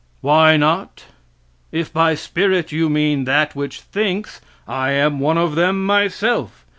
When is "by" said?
1.93-2.15